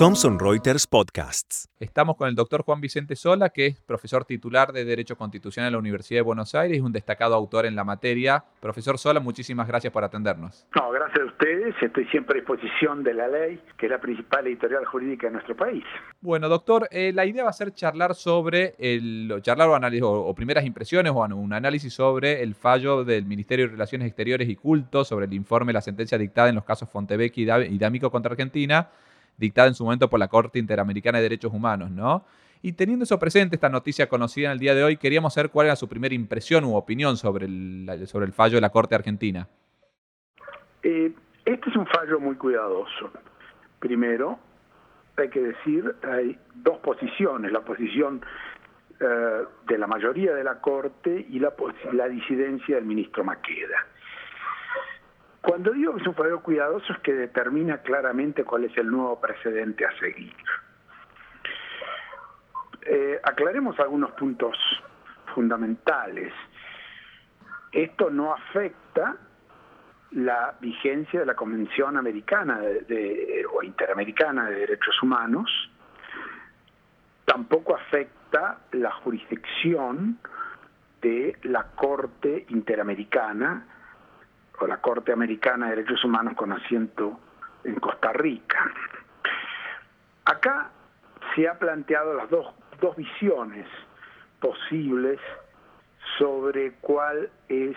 Thomson 0.00 0.38
Reuters 0.38 0.86
Podcasts. 0.86 1.68
Estamos 1.78 2.16
con 2.16 2.26
el 2.26 2.34
doctor 2.34 2.62
Juan 2.62 2.80
Vicente 2.80 3.16
Sola, 3.16 3.50
que 3.50 3.66
es 3.66 3.80
profesor 3.82 4.24
titular 4.24 4.72
de 4.72 4.86
Derecho 4.86 5.14
Constitucional 5.14 5.68
en 5.68 5.72
la 5.74 5.78
Universidad 5.78 6.20
de 6.20 6.22
Buenos 6.22 6.54
Aires 6.54 6.78
y 6.78 6.80
un 6.80 6.90
destacado 6.90 7.34
autor 7.34 7.66
en 7.66 7.76
la 7.76 7.84
materia. 7.84 8.42
Profesor 8.60 8.96
Sola, 8.96 9.20
muchísimas 9.20 9.68
gracias 9.68 9.92
por 9.92 10.02
atendernos. 10.02 10.66
No, 10.74 10.90
gracias 10.90 11.20
a 11.20 11.24
ustedes. 11.26 11.74
Estoy 11.82 12.06
siempre 12.06 12.38
a 12.38 12.40
disposición 12.40 13.02
de 13.04 13.12
la 13.12 13.28
ley, 13.28 13.60
que 13.76 13.84
es 13.84 13.92
la 13.92 14.00
principal 14.00 14.46
editorial 14.46 14.86
jurídica 14.86 15.26
de 15.26 15.34
nuestro 15.34 15.54
país. 15.54 15.84
Bueno, 16.22 16.48
doctor, 16.48 16.88
eh, 16.90 17.12
la 17.12 17.26
idea 17.26 17.44
va 17.44 17.50
a 17.50 17.52
ser 17.52 17.74
charlar 17.74 18.14
sobre 18.14 18.76
el, 18.78 19.40
charlar 19.42 19.68
o, 19.68 19.74
análisis, 19.74 20.02
o, 20.02 20.34
primeras 20.34 20.64
impresiones 20.64 21.12
o 21.14 21.18
un 21.18 21.52
análisis 21.52 21.92
sobre 21.92 22.42
el 22.42 22.54
fallo 22.54 23.04
del 23.04 23.26
Ministerio 23.26 23.66
de 23.66 23.72
Relaciones 23.72 24.08
Exteriores 24.08 24.48
y 24.48 24.56
Culto 24.56 25.04
sobre 25.04 25.26
el 25.26 25.34
informe 25.34 25.74
la 25.74 25.82
sentencia 25.82 26.16
dictada 26.16 26.48
en 26.48 26.54
los 26.54 26.64
casos 26.64 26.88
Fontevecchi 26.88 27.42
y 27.42 27.78
D'Amico 27.78 28.10
contra 28.10 28.30
Argentina 28.32 28.88
dictada 29.40 29.66
en 29.66 29.74
su 29.74 29.84
momento 29.84 30.08
por 30.08 30.20
la 30.20 30.28
Corte 30.28 30.58
Interamericana 30.58 31.18
de 31.18 31.22
Derechos 31.22 31.52
Humanos, 31.52 31.90
¿no? 31.90 32.24
Y 32.62 32.72
teniendo 32.72 33.04
eso 33.04 33.18
presente, 33.18 33.56
esta 33.56 33.70
noticia 33.70 34.08
conocida 34.08 34.48
en 34.48 34.52
el 34.52 34.58
día 34.58 34.74
de 34.74 34.84
hoy, 34.84 34.98
queríamos 34.98 35.34
saber 35.34 35.50
cuál 35.50 35.68
era 35.68 35.76
su 35.76 35.88
primera 35.88 36.14
impresión 36.14 36.64
u 36.64 36.76
opinión 36.76 37.16
sobre 37.16 37.46
el, 37.46 38.06
sobre 38.06 38.26
el 38.26 38.32
fallo 38.32 38.56
de 38.56 38.60
la 38.60 38.68
Corte 38.68 38.94
Argentina. 38.94 39.48
Eh, 40.82 41.12
este 41.46 41.70
es 41.70 41.76
un 41.76 41.86
fallo 41.86 42.20
muy 42.20 42.36
cuidadoso. 42.36 43.10
Primero, 43.78 44.38
hay 45.16 45.30
que 45.30 45.40
decir, 45.40 45.94
hay 46.02 46.38
dos 46.54 46.78
posiciones, 46.78 47.50
la 47.50 47.62
posición 47.62 48.20
eh, 49.00 49.44
de 49.66 49.78
la 49.78 49.86
mayoría 49.86 50.34
de 50.34 50.44
la 50.44 50.60
Corte 50.60 51.26
y 51.30 51.38
la, 51.38 51.54
la 51.92 52.08
disidencia 52.08 52.76
del 52.76 52.84
ministro 52.84 53.24
Maqueda. 53.24 53.86
Cuando 55.40 55.72
digo 55.72 55.94
que 55.94 56.02
es 56.02 56.06
un 56.06 56.14
fallo 56.14 56.40
cuidadoso 56.40 56.92
es 56.92 56.98
que 57.00 57.14
determina 57.14 57.78
claramente 57.78 58.44
cuál 58.44 58.64
es 58.64 58.76
el 58.76 58.90
nuevo 58.90 59.20
precedente 59.20 59.86
a 59.86 59.98
seguir. 59.98 60.34
Eh, 62.82 63.20
aclaremos 63.22 63.78
algunos 63.80 64.10
puntos 64.12 64.56
fundamentales. 65.34 66.32
Esto 67.72 68.10
no 68.10 68.34
afecta 68.34 69.16
la 70.12 70.56
vigencia 70.60 71.20
de 71.20 71.26
la 71.26 71.34
Convención 71.34 71.96
Americana 71.96 72.58
de, 72.58 73.46
o 73.52 73.62
Interamericana 73.62 74.46
de 74.46 74.56
Derechos 74.56 75.00
Humanos, 75.02 75.48
tampoco 77.24 77.76
afecta 77.76 78.58
la 78.72 78.90
jurisdicción 78.90 80.18
de 81.00 81.36
la 81.44 81.62
Corte 81.76 82.44
Interamericana 82.48 83.66
o 84.60 84.66
la 84.66 84.76
Corte 84.80 85.12
Americana 85.12 85.66
de 85.66 85.76
Derechos 85.76 86.04
Humanos 86.04 86.34
con 86.36 86.52
asiento 86.52 87.18
en 87.64 87.74
Costa 87.76 88.12
Rica. 88.12 88.72
Acá 90.26 90.70
se 91.34 91.48
ha 91.48 91.58
planteado 91.58 92.14
las 92.14 92.30
dos, 92.30 92.54
dos 92.80 92.94
visiones 92.96 93.66
posibles 94.38 95.18
sobre 96.18 96.72
cuál 96.80 97.30
es 97.48 97.76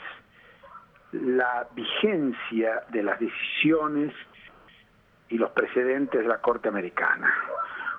la 1.13 1.67
vigencia 1.73 2.83
de 2.89 3.03
las 3.03 3.19
decisiones 3.19 4.13
y 5.29 5.37
los 5.37 5.51
precedentes 5.51 6.21
de 6.21 6.27
la 6.27 6.39
Corte 6.39 6.67
Americana. 6.67 7.33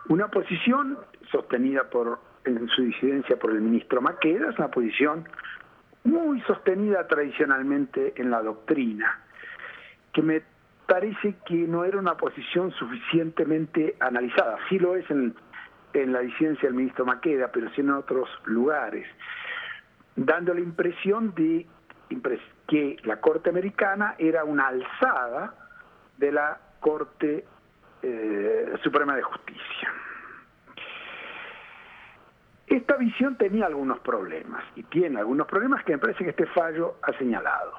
Una 0.09 0.29
posición 0.29 0.99
sostenida 1.31 1.85
por 1.85 2.21
en 2.45 2.69
su 2.69 2.83
disidencia 2.83 3.39
por 3.39 3.53
el 3.53 3.63
ministro 3.63 4.03
Maqueda, 4.03 4.51
es 4.51 4.59
una 4.59 4.69
posición 4.69 5.27
muy 6.05 6.41
sostenida 6.43 7.07
tradicionalmente 7.07 8.15
en 8.17 8.31
la 8.31 8.43
doctrina, 8.43 9.21
que 10.13 10.23
me 10.23 10.43
parece 10.87 11.37
que 11.47 11.55
no 11.55 11.85
era 11.85 11.99
una 11.99 12.17
posición 12.17 12.71
suficientemente 12.73 13.97
analizada. 14.01 14.59
Sí 14.69 14.79
lo 14.79 14.97
es 14.97 15.11
en, 15.11 15.35
la 15.95 16.21
disidencia 16.21 16.69
del 16.69 16.77
ministro 16.77 17.05
Maqueda, 17.05 17.51
pero 17.53 17.71
sí 17.71 17.81
en 17.81 17.91
otros 17.91 18.29
lugares, 18.45 19.07
dando 20.17 20.53
la 20.53 20.61
impresión 20.61 21.35
de 21.35 21.67
que 22.69 22.97
la 23.05 23.21
Corte 23.21 23.51
Americana 23.51 24.15
era 24.19 24.45
una 24.45 24.69
alzada 24.69 25.55
de 26.19 26.33
la 26.33 26.59
Corte 26.81 27.45
eh, 28.03 28.75
Suprema 28.83 29.17
de 29.17 29.23
Justicia. 29.23 29.93
Esta 32.75 32.97
visión 32.97 33.37
tenía 33.37 33.67
algunos 33.67 34.01
problemas 34.01 34.65
y 34.75 34.83
tiene 34.83 35.21
algunos 35.21 35.47
problemas 35.47 35.85
que 35.85 35.93
me 35.93 35.99
parece 35.99 36.25
que 36.25 36.31
este 36.31 36.47
fallo 36.47 36.97
ha 37.03 37.13
señalado. 37.13 37.73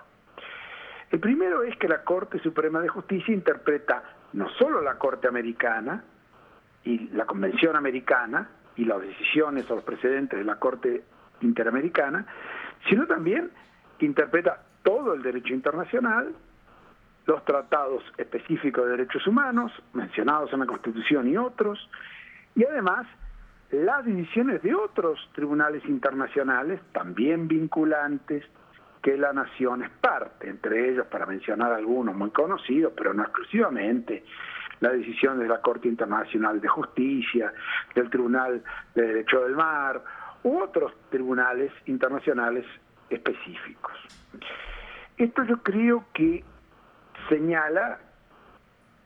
El 1.12 1.20
primero 1.20 1.64
es 1.64 1.76
que 1.76 1.90
la 1.90 2.02
Corte 2.06 2.40
Suprema 2.40 2.80
de 2.80 2.88
Justicia 2.88 3.34
interpreta 3.34 4.04
no 4.32 4.48
solo 4.52 4.82
la 4.82 4.98
Corte 4.98 5.28
Americana 5.28 6.02
y 6.86 7.10
la 7.10 7.26
Convención 7.26 7.76
Americana 7.76 8.48
y 8.78 8.86
las 8.86 9.02
decisiones 9.02 9.70
o 9.70 9.76
los 9.76 9.84
precedentes 9.84 10.40
de 10.40 10.46
la 10.46 10.56
Corte 10.60 11.04
Interamericana, 11.42 12.26
sino 12.88 13.06
también 13.06 13.52
interpreta 14.00 14.62
todo 14.82 15.14
el 15.14 15.22
derecho 15.22 15.54
internacional, 15.54 16.34
los 17.26 17.44
tratados 17.44 18.02
específicos 18.18 18.86
de 18.86 18.92
derechos 18.92 19.28
humanos 19.28 19.74
mencionados 19.92 20.54
en 20.54 20.62
la 20.62 20.66
Constitución 20.66 21.28
y 21.28 21.36
otros, 21.36 21.90
y 22.56 22.64
además 22.64 23.06
las 23.84 24.06
divisiones 24.06 24.62
de 24.62 24.74
otros 24.74 25.20
tribunales 25.34 25.84
internacionales, 25.86 26.80
también 26.94 27.48
vinculantes, 27.48 28.46
que 29.02 29.18
la 29.18 29.34
nación 29.34 29.84
es 29.84 29.90
parte, 29.90 30.50
entre 30.50 30.90
ellos, 30.90 31.06
para 31.08 31.26
mencionar 31.26 31.72
algunos 31.74 32.16
muy 32.16 32.32
conocidos, 32.32 32.94
pero 32.96 33.14
no 33.14 33.24
exclusivamente, 33.24 34.24
la 34.80 34.90
decisión 34.90 35.40
de 35.40 35.48
la 35.48 35.62
Corte 35.62 35.88
Internacional 35.88 36.60
de 36.60 36.68
Justicia, 36.68 37.54
del 37.94 38.10
Tribunal 38.10 38.64
de 38.96 39.02
Derecho 39.02 39.42
del 39.44 39.56
Mar, 39.56 40.02
u 40.44 40.58
otros 40.60 40.94
tribunales 41.10 41.72
internacionales 41.86 42.66
específicos. 43.10 43.94
Esto 45.18 45.44
yo 45.44 45.58
creo 45.62 46.06
que 46.14 46.44
señala 47.30 48.00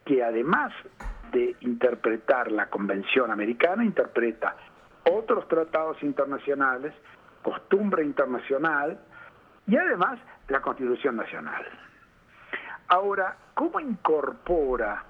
que 0.10 0.24
además 0.24 0.74
de 1.32 1.56
interpretar 1.60 2.52
la 2.52 2.68
Convención 2.68 3.30
Americana, 3.30 3.86
interpreta 3.86 4.56
otros 5.04 5.48
tratados 5.48 6.02
internacionales, 6.02 6.96
costumbre 7.44 8.04
internacional 8.04 9.00
y 9.68 9.78
además 9.78 10.18
la 10.48 10.62
Constitución 10.62 11.16
Nacional. 11.16 11.64
Ahora, 12.88 13.38
¿cómo 13.54 13.80
incorpora 13.80 15.04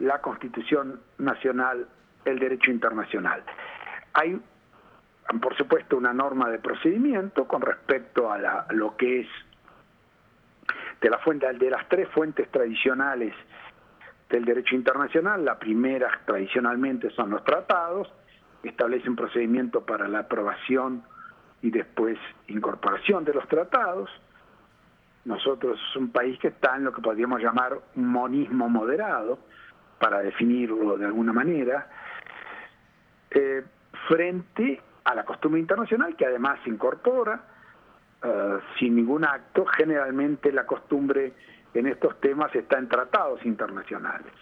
la 0.00 0.20
Constitución 0.20 1.00
Nacional 1.18 1.86
el 2.24 2.40
derecho 2.40 2.72
internacional? 2.72 3.44
Hay, 4.14 4.36
por 5.40 5.56
supuesto, 5.56 5.96
una 5.96 6.12
norma 6.12 6.50
de 6.50 6.58
procedimiento 6.58 7.46
con 7.46 7.62
respecto 7.62 8.32
a, 8.32 8.66
lo 8.70 8.96
que 8.96 9.20
es 9.20 9.28
de, 11.00 11.08
la 11.08 11.18
fuente, 11.18 11.52
de 11.52 11.70
las 11.70 11.88
tres 11.88 12.08
fuentes 12.08 12.50
tradicionales 12.50 13.32
del 14.30 14.44
derecho 14.44 14.74
internacional. 14.74 15.44
La 15.44 15.58
primera 15.58 16.08
tradicionalmente 16.24 17.10
son 17.10 17.30
los 17.30 17.44
tratados, 17.44 18.10
establece 18.62 19.08
un 19.08 19.16
procedimiento 19.16 19.84
para 19.84 20.08
la 20.08 20.20
aprobación 20.20 21.02
y 21.62 21.70
después 21.70 22.18
incorporación 22.48 23.24
de 23.24 23.34
los 23.34 23.46
tratados. 23.48 24.08
Nosotros 25.24 25.78
es 25.90 25.96
un 25.96 26.10
país 26.10 26.38
que 26.38 26.48
está 26.48 26.76
en 26.76 26.84
lo 26.84 26.92
que 26.92 27.02
podríamos 27.02 27.42
llamar 27.42 27.78
monismo 27.96 28.68
moderado, 28.68 29.38
para 29.98 30.20
definirlo 30.20 30.96
de 30.96 31.04
alguna 31.04 31.34
manera, 31.34 31.86
eh, 33.30 33.62
frente 34.08 34.80
a 35.04 35.14
la 35.14 35.24
costumbre 35.24 35.60
internacional 35.60 36.16
que 36.16 36.24
además 36.24 36.58
incorpora 36.64 37.42
eh, 38.22 38.58
sin 38.78 38.96
ningún 38.96 39.24
acto. 39.26 39.66
Generalmente 39.66 40.52
la 40.52 40.64
costumbre 40.64 41.34
en 41.74 41.86
estos 41.86 42.20
temas 42.20 42.54
está 42.54 42.78
en 42.78 42.88
tratados 42.88 43.44
internacionales 43.44 44.32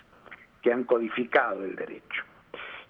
que 0.62 0.72
han 0.72 0.84
codificado 0.84 1.64
el 1.64 1.76
derecho. 1.76 2.24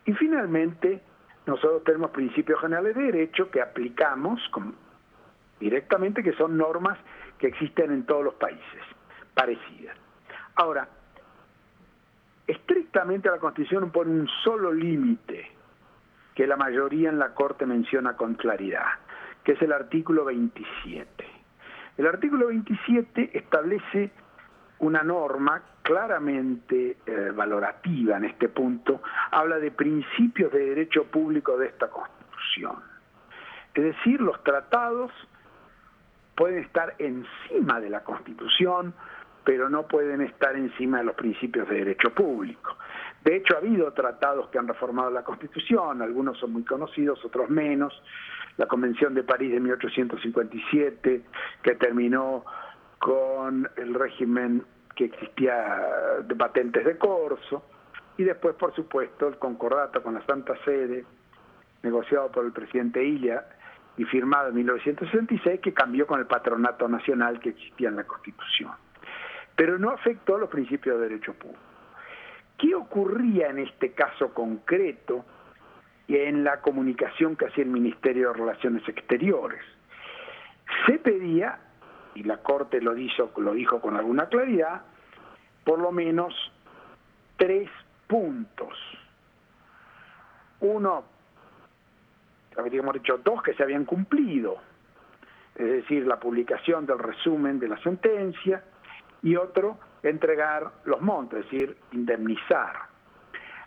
Y 0.04 0.12
finalmente, 0.14 1.02
nosotros 1.46 1.84
tenemos 1.84 2.10
principios 2.10 2.60
generales 2.60 2.94
de 2.96 3.02
derecho 3.02 3.50
que 3.50 3.60
aplicamos 3.60 4.40
directamente, 5.60 6.22
que 6.22 6.32
son 6.32 6.56
normas 6.56 6.98
que 7.38 7.48
existen 7.48 7.92
en 7.92 8.04
todos 8.04 8.24
los 8.24 8.34
países, 8.34 8.82
parecidas. 9.34 9.96
Ahora, 10.54 10.88
estrictamente 12.46 13.30
la 13.30 13.38
Constitución 13.38 13.90
pone 13.90 14.10
un 14.10 14.28
solo 14.42 14.72
límite 14.72 15.50
que 16.34 16.46
la 16.46 16.56
mayoría 16.56 17.08
en 17.08 17.18
la 17.18 17.34
Corte 17.34 17.66
menciona 17.66 18.16
con 18.16 18.34
claridad, 18.34 18.86
que 19.44 19.52
es 19.52 19.62
el 19.62 19.72
artículo 19.72 20.24
27. 20.24 21.24
El 21.96 22.06
artículo 22.06 22.46
27 22.46 23.30
establece 23.36 24.10
una 24.80 25.02
norma 25.02 25.62
claramente 25.82 26.98
eh, 27.06 27.32
valorativa 27.34 28.16
en 28.16 28.24
este 28.24 28.48
punto, 28.48 29.02
habla 29.30 29.58
de 29.58 29.70
principios 29.70 30.52
de 30.52 30.66
derecho 30.66 31.04
público 31.04 31.56
de 31.56 31.66
esta 31.66 31.88
Constitución. 31.88 32.76
Es 33.74 33.84
decir, 33.84 34.20
los 34.20 34.42
tratados 34.44 35.10
pueden 36.36 36.62
estar 36.64 36.94
encima 36.98 37.80
de 37.80 37.90
la 37.90 38.04
Constitución, 38.04 38.94
pero 39.44 39.70
no 39.70 39.88
pueden 39.88 40.20
estar 40.20 40.54
encima 40.56 40.98
de 40.98 41.04
los 41.04 41.14
principios 41.14 41.68
de 41.68 41.76
derecho 41.76 42.14
público. 42.14 42.76
De 43.24 43.36
hecho, 43.36 43.54
ha 43.54 43.58
habido 43.58 43.92
tratados 43.92 44.48
que 44.50 44.58
han 44.58 44.68
reformado 44.68 45.10
la 45.10 45.24
Constitución, 45.24 46.02
algunos 46.02 46.38
son 46.38 46.52
muy 46.52 46.64
conocidos, 46.64 47.24
otros 47.24 47.48
menos. 47.50 48.02
La 48.56 48.66
Convención 48.66 49.14
de 49.14 49.22
París 49.22 49.52
de 49.52 49.60
1857, 49.60 51.22
que 51.62 51.74
terminó 51.76 52.44
con 52.98 53.68
el 53.76 53.94
régimen 53.94 54.64
que 54.94 55.06
existía 55.06 55.82
de 56.24 56.34
patentes 56.34 56.84
de 56.84 56.98
corso, 56.98 57.64
y 58.16 58.24
después, 58.24 58.56
por 58.56 58.74
supuesto, 58.74 59.28
el 59.28 59.38
concordato 59.38 60.02
con 60.02 60.14
la 60.14 60.26
Santa 60.26 60.54
Sede, 60.64 61.04
negociado 61.82 62.30
por 62.32 62.44
el 62.44 62.52
presidente 62.52 63.04
Illa 63.04 63.44
y 63.96 64.04
firmado 64.04 64.48
en 64.48 64.56
1966, 64.56 65.60
que 65.60 65.72
cambió 65.72 66.06
con 66.06 66.18
el 66.18 66.26
patronato 66.26 66.88
nacional 66.88 67.38
que 67.38 67.50
existía 67.50 67.88
en 67.88 67.96
la 67.96 68.04
Constitución. 68.04 68.72
Pero 69.54 69.78
no 69.78 69.90
afectó 69.90 70.36
los 70.36 70.50
principios 70.50 70.96
de 70.96 71.08
derecho 71.08 71.34
público. 71.34 71.62
¿Qué 72.58 72.74
ocurría 72.74 73.50
en 73.50 73.60
este 73.60 73.92
caso 73.92 74.34
concreto 74.34 75.24
en 76.08 76.42
la 76.42 76.60
comunicación 76.60 77.36
que 77.36 77.46
hacía 77.46 77.62
el 77.62 77.70
Ministerio 77.70 78.32
de 78.32 78.38
Relaciones 78.38 78.88
Exteriores? 78.88 79.62
Se 80.86 80.98
pedía, 80.98 81.60
y 82.18 82.24
la 82.24 82.38
Corte 82.38 82.80
lo, 82.80 82.96
hizo, 82.96 83.30
lo 83.36 83.52
dijo 83.52 83.80
con 83.80 83.96
alguna 83.96 84.26
claridad, 84.26 84.82
por 85.64 85.78
lo 85.78 85.92
menos 85.92 86.34
tres 87.36 87.70
puntos. 88.08 88.76
Uno, 90.58 91.04
habríamos 92.56 92.94
dicho 92.94 93.18
dos 93.18 93.40
que 93.40 93.54
se 93.54 93.62
habían 93.62 93.84
cumplido, 93.84 94.56
es 95.54 95.68
decir, 95.82 96.08
la 96.08 96.18
publicación 96.18 96.86
del 96.86 96.98
resumen 96.98 97.60
de 97.60 97.68
la 97.68 97.78
sentencia, 97.82 98.64
y 99.22 99.36
otro, 99.36 99.78
entregar 100.02 100.72
los 100.84 101.00
montos, 101.00 101.38
es 101.38 101.50
decir, 101.50 101.76
indemnizar. 101.92 102.82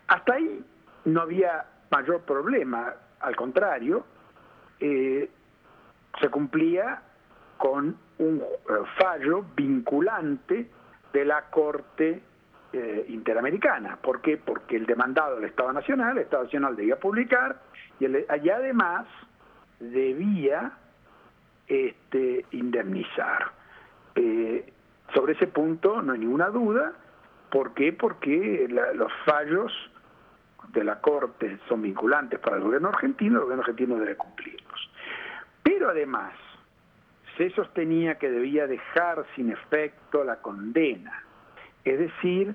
Hasta 0.08 0.34
ahí 0.34 0.62
no 1.06 1.22
había 1.22 1.64
mayor 1.90 2.20
problema, 2.22 2.94
al 3.20 3.34
contrario, 3.34 4.04
eh, 4.78 5.30
se 6.20 6.28
cumplía 6.28 7.02
con 7.56 7.96
un 8.22 8.40
eh, 8.40 8.72
fallo 8.98 9.44
vinculante 9.56 10.68
de 11.12 11.24
la 11.24 11.42
Corte 11.50 12.22
eh, 12.72 13.06
Interamericana. 13.08 13.98
¿Por 14.00 14.20
qué? 14.20 14.36
Porque 14.36 14.76
el 14.76 14.86
demandado 14.86 15.36
del 15.36 15.44
Estado 15.44 15.72
Nacional, 15.72 16.16
el 16.16 16.24
Estado 16.24 16.44
Nacional 16.44 16.76
debía 16.76 16.98
publicar 16.98 17.60
y, 18.00 18.06
además 18.06 19.06
debía 19.78 20.72
este, 21.66 22.46
indemnizar. 22.52 23.52
Sobre 25.14 25.34
ese 25.34 25.46
punto 25.46 26.02
no 26.02 26.12
hay 26.12 26.20
ninguna 26.20 26.48
duda. 26.48 26.92
¿Por 27.50 27.74
qué? 27.74 27.92
Porque 27.92 28.66
los 28.94 29.12
fallos 29.24 29.72
de 30.72 30.84
la 30.84 31.00
Corte 31.00 31.58
son 31.68 31.82
vinculantes 31.82 32.38
para 32.40 32.56
el 32.56 32.62
gobierno 32.62 32.88
argentino, 32.88 33.36
el 33.36 33.42
gobierno 33.42 33.62
argentino 33.62 33.96
debe 33.96 34.16
cumplirlos. 34.16 34.90
Pero 35.62 35.90
además, 35.90 36.32
se 37.36 37.50
sostenía 37.50 38.18
que 38.18 38.30
debía 38.30 38.66
dejar 38.66 39.24
sin 39.34 39.50
efecto 39.50 40.24
la 40.24 40.36
condena, 40.36 41.22
es 41.84 41.98
decir, 41.98 42.54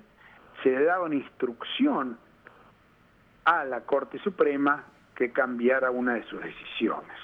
se 0.64 0.70
le 0.70 0.84
daba 0.84 1.06
una 1.06 1.16
instrucción 1.16 2.18
a 3.46 3.66
la 3.66 3.82
Corte 3.82 4.20
Suprema 4.20 4.84
que 5.16 5.32
cambiara 5.32 5.90
una 5.90 6.14
de 6.16 6.24
sus 6.24 6.42
decisiones. 6.42 7.18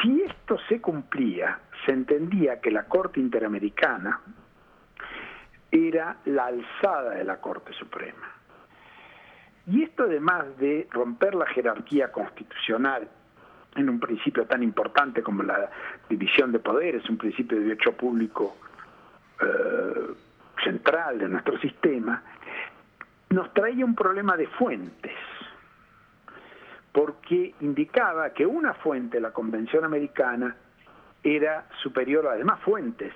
Si 0.00 0.22
esto 0.22 0.58
se 0.68 0.80
cumplía, 0.80 1.60
se 1.86 1.92
entendía 1.92 2.60
que 2.60 2.70
la 2.70 2.84
Corte 2.84 3.20
Interamericana 3.20 4.20
era 5.70 6.18
la 6.26 6.46
alzada 6.46 7.14
de 7.14 7.24
la 7.24 7.40
Corte 7.40 7.72
Suprema. 7.72 8.30
Y 9.66 9.84
esto 9.84 10.04
además 10.04 10.56
de 10.58 10.88
romper 10.90 11.34
la 11.34 11.46
jerarquía 11.46 12.10
constitucional 12.10 13.08
en 13.76 13.88
un 13.88 13.98
principio 13.98 14.44
tan 14.46 14.62
importante 14.62 15.22
como 15.22 15.42
la 15.42 15.70
división 16.08 16.52
de 16.52 16.58
poderes, 16.58 17.08
un 17.08 17.16
principio 17.16 17.58
de 17.58 17.64
derecho 17.64 17.92
público 17.92 18.56
eh, 19.40 20.14
central 20.62 21.18
de 21.18 21.28
nuestro 21.28 21.58
sistema, 21.58 22.22
nos 23.30 23.52
traía 23.54 23.84
un 23.84 23.94
problema 23.94 24.36
de 24.36 24.46
fuentes, 24.46 25.16
porque 26.92 27.54
indicaba 27.60 28.30
que 28.30 28.44
una 28.44 28.74
fuente, 28.74 29.20
la 29.20 29.32
Convención 29.32 29.84
Americana, 29.84 30.54
era 31.24 31.66
superior 31.82 32.26
a 32.26 32.30
las 32.30 32.38
demás 32.38 32.60
fuentes 32.60 33.12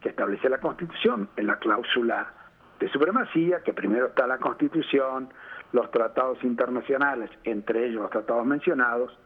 que 0.00 0.10
establece 0.10 0.48
la 0.48 0.58
Constitución 0.58 1.28
en 1.36 1.46
la 1.46 1.56
cláusula 1.56 2.32
de 2.78 2.88
supremacía, 2.88 3.62
que 3.62 3.72
primero 3.72 4.06
está 4.06 4.26
la 4.26 4.38
Constitución, 4.38 5.28
los 5.72 5.90
tratados 5.90 6.42
internacionales, 6.42 7.30
entre 7.44 7.86
ellos 7.86 8.02
los 8.02 8.10
tratados 8.10 8.44
mencionados, 8.44 9.16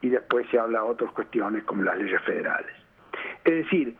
y 0.00 0.08
después 0.08 0.46
se 0.50 0.58
habla 0.58 0.80
de 0.80 0.88
otras 0.88 1.12
cuestiones 1.12 1.64
como 1.64 1.82
las 1.82 1.96
leyes 1.98 2.20
federales. 2.22 2.74
Es 3.44 3.54
decir, 3.64 3.96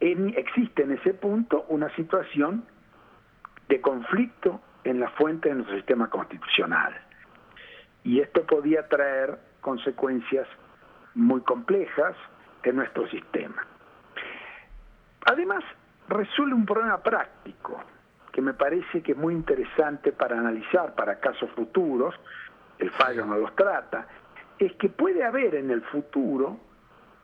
existe 0.00 0.82
en 0.82 0.92
ese 0.92 1.14
punto 1.14 1.64
una 1.68 1.94
situación 1.94 2.64
de 3.68 3.80
conflicto 3.80 4.60
en 4.84 5.00
la 5.00 5.08
fuente 5.10 5.48
de 5.48 5.56
nuestro 5.56 5.76
sistema 5.76 6.08
constitucional. 6.08 6.94
Y 8.04 8.20
esto 8.20 8.46
podía 8.46 8.88
traer 8.88 9.38
consecuencias 9.60 10.46
muy 11.14 11.40
complejas 11.42 12.16
en 12.62 12.76
nuestro 12.76 13.08
sistema. 13.08 13.66
Además, 15.26 15.62
resuelve 16.08 16.54
un 16.54 16.64
problema 16.64 17.02
práctico 17.02 17.82
que 18.32 18.40
me 18.40 18.54
parece 18.54 19.02
que 19.02 19.12
es 19.12 19.18
muy 19.18 19.34
interesante 19.34 20.12
para 20.12 20.38
analizar 20.38 20.94
para 20.94 21.18
casos 21.18 21.50
futuros, 21.50 22.14
el 22.78 22.90
fallo 22.92 23.26
no 23.26 23.36
los 23.36 23.54
trata, 23.56 24.06
es 24.58 24.72
que 24.74 24.88
puede 24.88 25.24
haber 25.24 25.54
en 25.54 25.70
el 25.70 25.82
futuro 25.82 26.58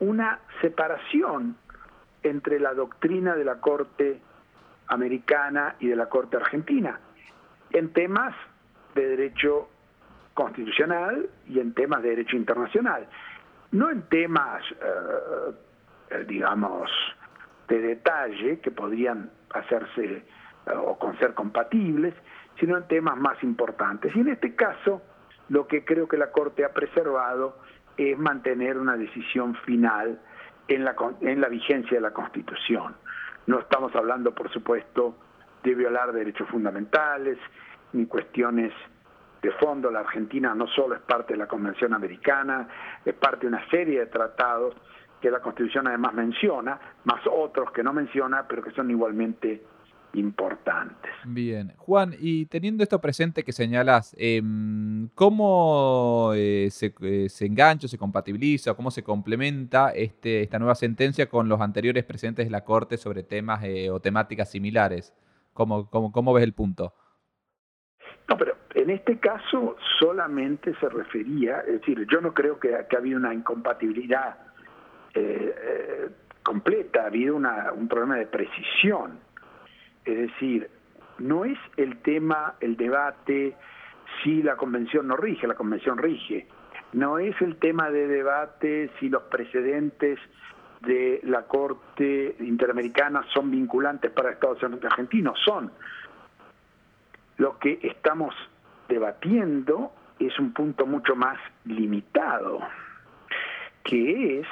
una 0.01 0.41
separación 0.61 1.57
entre 2.23 2.59
la 2.59 2.75
doctrina 2.75 3.35
de 3.35 3.45
la 3.45 3.61
Corte 3.61 4.21
americana 4.89 5.77
y 5.81 5.89
de 5.89 5.97
la 5.97 6.09
Corte 6.09 6.37
argentina 6.37 7.01
en 7.71 7.93
temas 7.93 8.35
de 8.95 9.09
derecho 9.09 9.69
constitucional 10.35 11.29
y 11.49 11.61
en 11.61 11.75
temas 11.75 12.03
de 12.03 12.11
derecho 12.11 12.37
internacional 12.37 13.09
no 13.75 13.91
en 13.91 14.03
temas, 14.03 14.63
eh, 14.71 15.55
eh, 16.11 16.25
digamos, 16.29 16.89
de 17.67 17.81
detalle 17.81 18.61
que 18.61 18.71
podrían 18.71 19.31
hacerse 19.53 20.05
eh, 20.05 20.25
o 20.77 20.97
con 20.97 21.19
ser 21.19 21.35
compatibles, 21.35 22.15
sino 22.61 22.77
en 22.77 22.87
temas 22.87 23.17
más 23.17 23.43
importantes. 23.43 24.15
Y 24.15 24.21
en 24.21 24.29
este 24.29 24.55
caso, 24.55 25.03
lo 25.49 25.67
que 25.67 25.85
creo 25.85 26.09
que 26.09 26.17
la 26.17 26.31
Corte 26.31 26.65
ha 26.65 26.73
preservado 26.73 27.59
es 27.97 28.19
mantener 28.19 28.79
una 28.79 28.97
decisión 28.97 29.55
final 29.65 30.21
en 30.69 30.85
la, 30.85 30.97
en 31.21 31.41
la 31.41 31.49
vigencia 31.49 31.97
de 31.97 32.01
la 32.01 32.13
Constitución. 32.13 32.97
No 33.47 33.61
estamos 33.61 33.95
hablando, 33.95 34.35
por 34.35 34.51
supuesto, 34.51 35.17
de 35.63 35.75
violar 35.75 36.13
derechos 36.13 36.49
fundamentales, 36.49 37.39
ni 37.93 38.07
cuestiones 38.07 38.73
de 39.45 39.53
fondo, 39.53 39.91
la 39.91 40.01
Argentina 40.01 40.55
no 40.55 40.67
solo 40.69 40.95
es 40.95 41.03
parte 41.03 41.35
de 41.35 41.39
la 41.39 41.47
Convención 41.47 41.93
Americana, 41.93 42.67
es 43.05 43.13
parte 43.13 43.43
de 43.43 43.49
una 43.49 43.69
serie 43.69 44.01
de 44.01 44.07
tratados 44.07 44.75
que 45.21 45.31
la 45.31 45.41
Constitución 45.41 45.87
además 45.87 46.15
menciona, 46.15 46.81
más 47.05 47.21
otros 47.31 47.71
que 47.71 47.83
no 47.83 47.93
menciona, 47.93 48.47
pero 48.49 48.63
que 48.63 48.71
son 48.71 48.91
igualmente 48.91 49.63
importantes. 50.15 51.11
Bien, 51.25 51.73
Juan, 51.77 52.15
y 52.19 52.47
teniendo 52.47 52.83
esto 52.83 53.01
presente 53.01 53.45
que 53.45 53.53
señalas, 53.53 54.15
em, 54.19 55.09
¿cómo 55.15 56.33
eh, 56.35 56.69
se, 56.71 56.95
eh, 57.01 57.29
se, 57.29 57.47
engancha, 57.47 57.89
se 57.89 57.99
compatibiliza, 57.99 58.75
cómo 58.75 58.91
se 58.91 59.03
complementa 59.03 59.91
este, 59.91 60.43
esta 60.43 60.59
nueva 60.59 60.75
sentencia 60.75 61.29
con 61.29 61.49
los 61.49 61.61
anteriores 61.61 62.05
presentes 62.05 62.47
de 62.47 62.51
la 62.51 62.65
Corte 62.65 62.97
sobre 62.97 63.23
temas 63.23 63.65
eh, 63.65 63.91
o 63.91 64.01
temáticas 64.01 64.51
similares? 64.51 65.15
¿Cómo, 65.53 65.89
cómo, 65.91 66.13
cómo 66.13 66.33
ves 66.33 66.45
el 66.45 66.53
punto? 66.53 66.95
No, 68.29 68.37
pero 68.37 68.57
en 68.75 68.91
este 68.91 69.19
caso 69.19 69.77
solamente 69.99 70.75
se 70.81 70.89
refería, 70.89 71.61
es 71.61 71.81
decir, 71.81 72.07
yo 72.11 72.21
no 72.21 72.33
creo 72.33 72.59
que, 72.59 72.75
había 72.97 73.17
una 73.17 73.35
incompatibilidad 73.35 74.39
completa, 76.43 77.05
ha 77.05 77.07
habido 77.07 77.37
un 77.37 77.89
problema 77.89 78.17
de 78.17 78.27
precisión. 78.27 79.21
Es 80.05 80.17
decir, 80.17 80.71
no 81.19 81.45
es 81.45 81.59
el 81.77 81.99
tema, 81.99 82.55
el 82.61 82.77
debate, 82.77 83.57
si 84.23 84.43
la 84.43 84.57
convención 84.57 85.09
no 85.09 85.17
rige, 85.17 85.47
la 85.47 85.55
convención 85.55 85.99
rige. 85.99 86.47
No 86.93 87.19
es 87.19 87.41
el 87.41 87.57
tema 87.57 87.91
de 87.91 88.07
debate 88.07 88.91
si 89.01 89.09
los 89.09 89.23
precedentes 89.25 90.19
de 90.81 91.21
la 91.25 91.43
Corte 91.43 92.37
Interamericana 92.41 93.25
son 93.33 93.51
vinculantes 93.51 94.11
para 94.11 94.31
Estados 94.31 94.63
Unidos 94.63 94.85
argentinos, 94.85 95.39
son. 95.45 95.73
Lo 97.39 97.59
que 97.59 97.79
estamos 97.83 98.35
debatiendo 98.89 99.93
es 100.19 100.39
un 100.39 100.53
punto 100.53 100.87
mucho 100.87 101.17
más 101.17 101.39
limitado, 101.65 102.61
que 103.83 104.41
es 104.41 104.47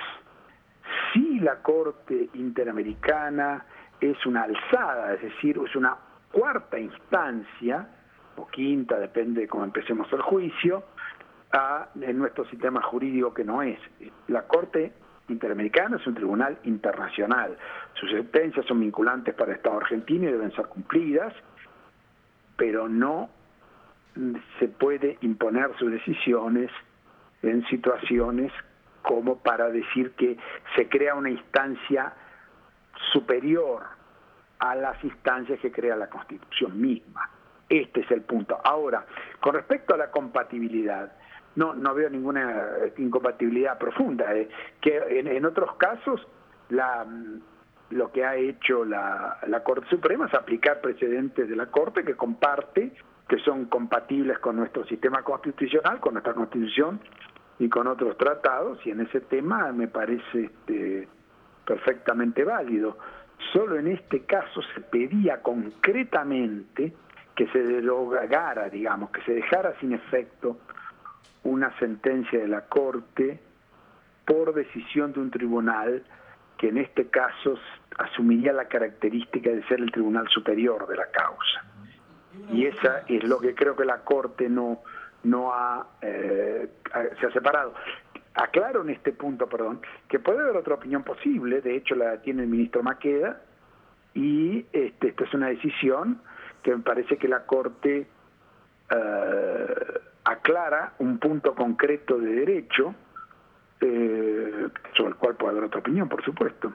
si 1.13 1.39
la 1.41 1.63
Corte 1.63 2.29
Interamericana 2.35 3.65
es 4.11 4.27
una 4.27 4.43
alzada, 4.43 5.15
es 5.15 5.23
decir, 5.23 5.59
es 5.65 5.77
una 5.77 5.97
cuarta 6.31 6.79
instancia, 6.79 7.87
o 8.37 8.47
quinta, 8.49 8.99
depende 8.99 9.43
de 9.43 9.49
cómo 9.49 9.65
empecemos 9.65 10.13
el 10.13 10.23
juicio, 10.23 10.85
a, 11.53 11.89
en 12.01 12.19
nuestro 12.19 12.45
sistema 12.47 12.81
jurídico 12.83 13.33
que 13.35 13.45
no 13.45 13.63
es. 13.63 13.79
La 14.29 14.43
Corte 14.43 14.93
Interamericana 15.29 15.99
es 15.99 16.07
un 16.07 16.15
tribunal 16.15 16.59
internacional. 16.65 17.57
Sus 17.95 18.11
sentencias 18.11 18.67
son 18.67 18.81
vinculantes 18.81 19.35
para 19.35 19.53
el 19.53 19.59
Estado 19.59 19.79
argentino 19.79 20.29
y 20.29 20.33
deben 20.33 20.53
ser 20.53 20.67
cumplidas, 20.67 21.35
pero 22.57 22.89
no 22.89 23.29
se 24.59 24.69
puede 24.69 25.19
imponer 25.21 25.71
sus 25.79 25.91
decisiones 25.91 26.71
en 27.43 27.65
situaciones 27.67 28.53
como 29.03 29.39
para 29.39 29.69
decir 29.69 30.13
que 30.13 30.37
se 30.77 30.89
crea 30.89 31.15
una 31.15 31.31
instancia 31.31 32.13
superior 33.13 33.83
a 34.59 34.75
las 34.75 35.03
instancias 35.03 35.59
que 35.61 35.73
crea 35.73 35.97
la 35.97 36.09
Constitución 36.09 36.81
misma. 36.81 37.29
Este 37.69 38.01
es 38.01 38.11
el 38.11 38.23
punto. 38.23 38.61
Ahora, 38.63 39.05
con 39.41 39.55
respecto 39.55 39.95
a 39.95 39.97
la 39.97 40.11
compatibilidad, 40.11 41.13
no, 41.57 41.75
no 41.75 41.95
veo 41.95 42.09
ninguna 42.11 42.69
incompatibilidad 42.99 43.79
profunda. 43.79 44.35
Eh, 44.35 44.49
que 44.81 44.99
en, 45.19 45.45
otros 45.45 45.75
casos 45.77 46.27
la, 46.69 47.07
lo 47.91 48.13
que 48.13 48.25
ha 48.25 48.37
hecho 48.37 48.85
la, 48.85 49.39
la 49.47 49.63
Corte 49.63 49.89
Suprema 49.89 50.27
es 50.27 50.35
aplicar 50.35 50.81
precedentes 50.81 51.49
de 51.49 51.57
la 51.57 51.67
Corte 51.67 52.05
que 52.05 52.15
comparte, 52.15 52.93
que 53.29 53.39
son 53.39 53.67
compatibles 53.67 54.39
con 54.39 54.57
nuestro 54.57 54.85
sistema 54.85 55.23
constitucional, 55.23 56.01
con 56.01 56.15
nuestra 56.15 56.35
Constitución 56.35 57.01
y 57.59 57.69
con 57.69 57.87
otros 57.87 58.17
tratados, 58.17 58.85
y 58.87 58.91
en 58.91 59.01
ese 59.01 59.21
tema 59.21 59.73
me 59.73 59.89
parece 59.89 60.45
este, 60.45 61.09
perfectamente 61.65 62.45
válido. 62.45 62.99
Solo 63.53 63.79
en 63.79 63.89
este 63.89 64.25
caso 64.25 64.63
se 64.75 64.81
pedía 64.81 65.43
concretamente 65.43 66.93
que 67.35 67.47
se 67.49 67.63
derogara, 67.63 68.69
digamos, 68.69 69.11
que 69.11 69.23
se 69.23 69.33
dejara 69.33 69.75
sin 69.81 69.93
efecto 69.93 70.59
una 71.45 71.77
sentencia 71.79 72.39
de 72.39 72.49
la 72.49 72.63
Corte 72.67 73.41
por 74.25 74.55
decisión 74.55 75.13
de 75.13 75.21
un 75.21 75.31
tribunal 75.31 76.05
que 76.57 76.69
en 76.69 76.79
este 76.79 77.09
caso 77.09 77.59
asumiría 77.99 78.53
la 78.53 78.67
característica 78.67 79.51
de 79.51 79.65
ser 79.65 79.81
el 79.81 79.91
tribunal 79.91 80.29
superior 80.29 80.87
de 80.87 80.97
la 80.97 81.11
causa. 81.11 81.65
Y 82.53 82.67
esa 82.67 83.03
es 83.09 83.25
lo 83.25 83.41
que 83.41 83.55
creo 83.55 83.75
que 83.77 83.85
la 83.85 83.99
Corte 83.99 84.49
no, 84.49 84.81
no 85.25 85.53
ha, 85.53 85.87
eh, 86.01 86.71
se 87.21 87.27
ha 87.27 87.33
separado. 87.33 87.75
Aclaro 88.35 88.83
en 88.83 88.91
este 88.91 89.13
punto, 89.13 89.47
perdón, 89.49 89.81
que 90.09 90.19
puede 90.19 90.41
haber 90.41 90.57
otra 90.57 90.75
opinión 90.75 91.03
posible, 91.03 91.61
de 91.61 91.77
hecho 91.77 91.95
la 91.95 92.21
tiene 92.23 92.43
el 92.43 92.49
ministro 92.49 92.83
Maqueda, 92.83 93.41
y 94.15 94.67
este, 94.73 95.09
esta 95.09 95.25
es 95.25 95.35
una 95.35 95.49
decisión 95.49 96.21
que 96.63 96.75
me 96.75 96.83
parece 96.83 97.17
que 97.17 97.29
la 97.29 97.45
Corte 97.45 98.07
eh, 98.91 99.75
aclara 100.25 100.95
un 100.99 101.19
punto 101.19 101.55
concreto 101.55 102.19
de 102.19 102.33
derecho, 102.33 102.95
eh, 103.81 104.69
sobre 104.97 105.11
el 105.11 105.17
cual 105.17 105.37
puede 105.37 105.53
haber 105.53 105.65
otra 105.65 105.81
opinión, 105.81 106.09
por 106.09 106.25
supuesto. 106.25 106.73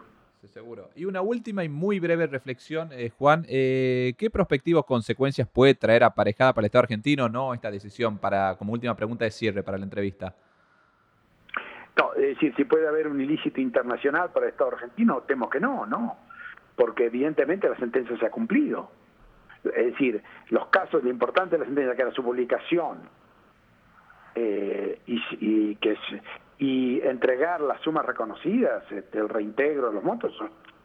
seguro. 0.47 0.89
Y 0.95 1.05
una 1.05 1.21
última 1.21 1.63
y 1.63 1.69
muy 1.69 1.99
breve 1.99 2.27
reflexión, 2.27 2.89
eh, 2.91 3.11
Juan, 3.17 3.43
¿qué 3.43 4.29
prospectivos 4.31 4.85
consecuencias 4.85 5.47
puede 5.47 5.73
traer 5.75 6.03
aparejada 6.03 6.53
para 6.53 6.63
el 6.63 6.67
Estado 6.67 6.83
argentino 6.83 7.29
no 7.29 7.53
esta 7.53 7.71
decisión 7.71 8.17
para 8.17 8.55
como 8.57 8.73
última 8.73 8.95
pregunta 8.95 9.25
de 9.25 9.31
cierre 9.31 9.63
para 9.63 9.77
la 9.77 9.85
entrevista? 9.85 10.35
No, 11.97 12.13
es 12.13 12.35
decir, 12.35 12.53
si 12.55 12.65
puede 12.65 12.87
haber 12.87 13.07
un 13.07 13.19
ilícito 13.19 13.59
internacional 13.59 14.29
para 14.31 14.45
el 14.45 14.51
Estado 14.51 14.71
argentino, 14.71 15.21
temo 15.21 15.49
que 15.49 15.59
no, 15.59 15.85
no, 15.85 16.17
porque 16.75 17.05
evidentemente 17.05 17.67
la 17.67 17.75
sentencia 17.77 18.15
se 18.17 18.25
ha 18.25 18.29
cumplido. 18.29 18.91
Es 19.63 19.87
decir, 19.93 20.21
los 20.49 20.67
casos, 20.67 21.03
lo 21.03 21.09
importante 21.09 21.55
de 21.55 21.59
la 21.59 21.65
sentencia 21.65 21.95
que 21.95 22.01
era 22.03 22.11
su 22.11 22.23
publicación 22.23 22.99
eh, 24.35 25.01
y, 25.07 25.75
que 25.77 25.93
es, 25.93 25.99
y 26.59 27.01
entregar 27.01 27.61
las 27.61 27.81
sumas 27.81 28.05
reconocidas, 28.05 28.83
este, 28.91 29.17
el 29.17 29.27
reintegro 29.27 29.87
de 29.87 29.95
los 29.95 30.03
montos, 30.03 30.31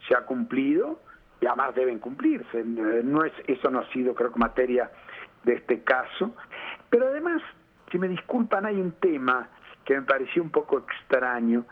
se 0.09 0.17
ha 0.17 0.23
cumplido 0.23 1.01
y 1.41 1.47
además 1.47 1.75
deben 1.75 1.99
cumplirse. 1.99 2.65
No 2.65 3.25
es, 3.25 3.33
eso 3.47 3.71
no 3.71 3.81
ha 3.81 3.93
sido, 3.93 4.15
creo 4.15 4.33
que, 4.33 4.39
materia 4.39 4.91
de 5.45 5.55
este 5.55 5.83
caso. 5.83 6.35
Pero 6.89 7.09
además, 7.09 7.43
si 7.91 7.99
me 7.99 8.09
disculpan, 8.09 8.65
hay 8.65 8.81
un 8.81 8.93
tema 8.93 9.49
que 9.85 9.95
me 9.95 10.03
pareció 10.03 10.43
un 10.43 10.51
poco 10.51 10.79
extraño, 10.79 11.65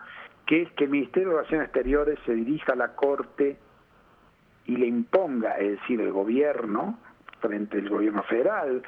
que 0.47 0.63
es 0.63 0.73
que 0.73 0.85
el 0.85 0.91
Ministerio 0.91 1.29
de 1.29 1.35
Relaciones 1.37 1.67
Exteriores 1.67 2.19
se 2.27 2.35
dirija 2.35 2.73
a 2.73 2.77
la 2.77 2.95
Corte 2.95 3.59
y 4.67 4.77
le 4.77 4.87
imponga, 4.87 5.59
es 5.59 5.81
decir, 5.81 6.01
el 6.01 6.13
gobierno, 6.13 6.99
frente 7.41 7.79
al 7.79 7.89
gobierno 7.89 8.23
federal, 8.25 8.83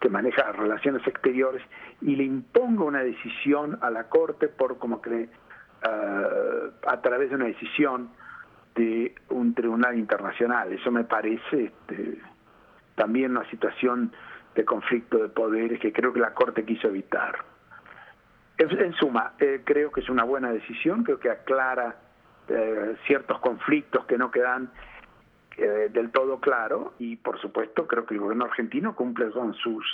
que 0.00 0.08
maneja 0.08 0.52
relaciones 0.52 1.06
exteriores, 1.06 1.62
y 2.00 2.16
le 2.16 2.24
imponga 2.24 2.84
una 2.84 3.02
decisión 3.02 3.78
a 3.82 3.90
la 3.90 4.08
Corte 4.08 4.48
por, 4.48 4.78
como 4.78 5.00
cree, 5.00 5.28
uh, 5.84 6.88
a 6.88 7.00
través 7.00 7.30
de 7.30 7.36
una 7.36 7.46
decisión 7.46 8.10
de 8.74 9.14
un 9.28 9.54
tribunal 9.54 9.98
internacional. 9.98 10.72
Eso 10.72 10.90
me 10.90 11.04
parece 11.04 11.64
este, 11.64 12.18
también 12.94 13.32
una 13.32 13.48
situación 13.50 14.12
de 14.54 14.64
conflicto 14.64 15.18
de 15.18 15.28
poderes 15.28 15.80
que 15.80 15.92
creo 15.92 16.12
que 16.12 16.20
la 16.20 16.34
Corte 16.34 16.64
quiso 16.64 16.88
evitar. 16.88 17.49
En 18.60 18.92
suma, 18.92 19.32
eh, 19.38 19.62
creo 19.64 19.90
que 19.90 20.00
es 20.00 20.10
una 20.10 20.22
buena 20.24 20.52
decisión, 20.52 21.02
creo 21.02 21.18
que 21.18 21.30
aclara 21.30 21.96
eh, 22.46 22.94
ciertos 23.06 23.38
conflictos 23.40 24.04
que 24.04 24.18
no 24.18 24.30
quedan 24.30 24.70
eh, 25.56 25.88
del 25.90 26.10
todo 26.10 26.40
claro 26.40 26.92
y 26.98 27.16
por 27.16 27.40
supuesto 27.40 27.86
creo 27.86 28.04
que 28.04 28.12
el 28.12 28.20
gobierno 28.20 28.44
argentino 28.44 28.94
cumple 28.94 29.30
con 29.30 29.54
sus 29.54 29.86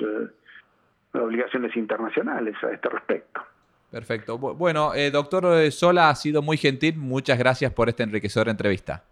obligaciones 1.12 1.76
internacionales 1.76 2.56
a 2.64 2.72
este 2.72 2.88
respecto. 2.88 3.40
Perfecto. 3.88 4.36
Bueno, 4.36 4.90
doctor 5.12 5.70
Sola 5.70 6.10
ha 6.10 6.14
sido 6.16 6.42
muy 6.42 6.56
gentil. 6.56 6.96
Muchas 6.98 7.38
gracias 7.38 7.72
por 7.72 7.88
esta 7.88 8.02
enriquecedora 8.02 8.50
entrevista. 8.50 9.04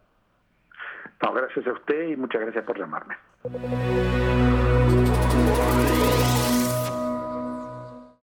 No, 1.22 1.32
gracias 1.32 1.64
a 1.68 1.72
usted 1.72 2.08
y 2.08 2.16
muchas 2.16 2.40
gracias 2.40 2.64
por 2.64 2.76
llamarme. 2.76 3.14